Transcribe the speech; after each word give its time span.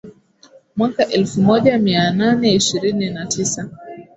Mwaka 0.75 1.07
elfu 1.09 1.41
moja 1.41 1.77
mia 1.77 2.11
nane 2.11 2.53
ishirini 2.53 3.09
na 3.09 3.25
tisa 3.25 3.69